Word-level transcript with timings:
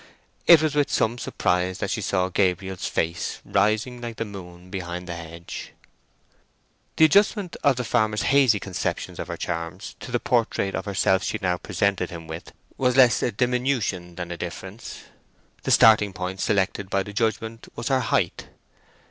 It 0.47 0.63
was 0.63 0.73
with 0.73 0.89
some 0.89 1.19
surprise 1.19 1.77
that 1.77 1.91
she 1.91 2.01
saw 2.01 2.29
Gabriel's 2.29 2.87
face 2.87 3.39
rising 3.45 4.01
like 4.01 4.15
the 4.15 4.25
moon 4.25 4.71
behind 4.71 5.05
the 5.07 5.15
hedge. 5.15 5.73
The 6.95 7.05
adjustment 7.05 7.55
of 7.63 7.75
the 7.75 7.83
farmer's 7.83 8.23
hazy 8.23 8.59
conceptions 8.59 9.19
of 9.19 9.27
her 9.27 9.37
charms 9.37 9.95
to 9.99 10.09
the 10.11 10.19
portrait 10.19 10.73
of 10.73 10.85
herself 10.85 11.21
she 11.23 11.37
now 11.39 11.57
presented 11.59 12.09
him 12.09 12.25
with 12.25 12.51
was 12.79 12.97
less 12.97 13.21
a 13.21 13.31
diminution 13.31 14.15
than 14.15 14.31
a 14.31 14.37
difference. 14.37 15.01
The 15.61 15.69
starting 15.69 16.13
point 16.13 16.39
selected 16.41 16.89
by 16.89 17.03
the 17.03 17.13
judgment 17.13 17.67
was 17.75 17.89
her 17.89 17.99
height. 17.99 18.47